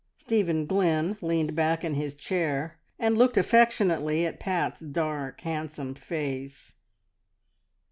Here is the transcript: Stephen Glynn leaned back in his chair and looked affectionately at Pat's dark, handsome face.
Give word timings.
Stephen 0.17 0.65
Glynn 0.65 1.15
leaned 1.21 1.53
back 1.55 1.83
in 1.83 1.93
his 1.93 2.15
chair 2.15 2.79
and 2.97 3.19
looked 3.19 3.37
affectionately 3.37 4.25
at 4.25 4.39
Pat's 4.39 4.79
dark, 4.79 5.41
handsome 5.41 5.93
face. 5.93 6.73